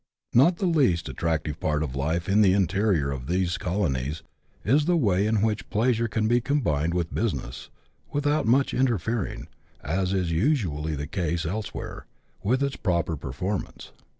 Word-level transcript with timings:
Not 0.33 0.57
the 0.57 0.65
least 0.65 1.07
attractive 1.09 1.59
part 1.59 1.83
of 1.83 1.95
life 1.95 2.27
in 2.27 2.41
the 2.41 2.53
interior 2.53 3.11
of 3.11 3.27
these 3.27 3.59
colonies 3.59 4.23
is 4.65 4.85
the 4.85 4.97
way 4.97 5.27
in 5.27 5.43
which 5.43 5.69
pleasure 5.69 6.07
can 6.07 6.27
be 6.27 6.41
combined 6.41 6.95
with 6.95 7.13
business, 7.13 7.69
without 8.11 8.47
much 8.47 8.73
interfering, 8.73 9.47
as 9.83 10.11
is 10.11 10.31
usually 10.31 10.95
the 10.95 11.05
case 11.05 11.45
else 11.45 11.75
where, 11.75 12.07
with 12.41 12.63
its 12.63 12.77
proper 12.77 13.15
performance. 13.15 13.91